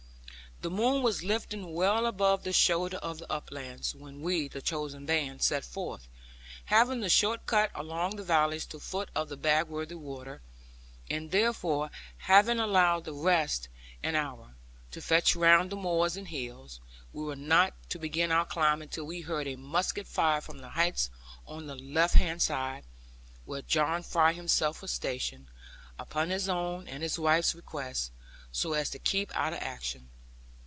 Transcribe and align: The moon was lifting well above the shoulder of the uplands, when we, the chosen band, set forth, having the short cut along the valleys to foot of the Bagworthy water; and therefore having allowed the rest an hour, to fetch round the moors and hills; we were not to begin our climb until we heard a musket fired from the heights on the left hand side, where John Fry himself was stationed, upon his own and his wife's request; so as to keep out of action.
The 0.63 0.69
moon 0.69 1.01
was 1.01 1.23
lifting 1.23 1.73
well 1.73 2.05
above 2.05 2.43
the 2.43 2.53
shoulder 2.53 2.97
of 2.97 3.17
the 3.17 3.31
uplands, 3.31 3.95
when 3.95 4.21
we, 4.21 4.47
the 4.47 4.61
chosen 4.61 5.07
band, 5.07 5.41
set 5.41 5.65
forth, 5.65 6.07
having 6.65 6.99
the 7.01 7.09
short 7.09 7.47
cut 7.47 7.71
along 7.73 8.15
the 8.15 8.23
valleys 8.23 8.67
to 8.67 8.79
foot 8.79 9.09
of 9.15 9.27
the 9.29 9.37
Bagworthy 9.37 9.95
water; 9.95 10.39
and 11.09 11.31
therefore 11.31 11.89
having 12.17 12.59
allowed 12.59 13.05
the 13.05 13.13
rest 13.15 13.69
an 14.03 14.13
hour, 14.15 14.53
to 14.91 15.01
fetch 15.01 15.35
round 15.35 15.71
the 15.71 15.75
moors 15.75 16.15
and 16.15 16.27
hills; 16.27 16.79
we 17.11 17.23
were 17.23 17.35
not 17.35 17.73
to 17.89 17.97
begin 17.97 18.31
our 18.31 18.45
climb 18.45 18.83
until 18.83 19.05
we 19.05 19.21
heard 19.21 19.47
a 19.47 19.55
musket 19.55 20.05
fired 20.05 20.43
from 20.43 20.59
the 20.59 20.69
heights 20.69 21.09
on 21.47 21.65
the 21.65 21.75
left 21.75 22.13
hand 22.13 22.39
side, 22.39 22.83
where 23.45 23.63
John 23.63 24.03
Fry 24.03 24.33
himself 24.33 24.83
was 24.83 24.91
stationed, 24.91 25.47
upon 25.97 26.29
his 26.29 26.47
own 26.47 26.87
and 26.87 27.01
his 27.01 27.17
wife's 27.17 27.55
request; 27.55 28.11
so 28.51 28.73
as 28.73 28.91
to 28.91 28.99
keep 28.99 29.35
out 29.35 29.53
of 29.53 29.59
action. 29.59 30.09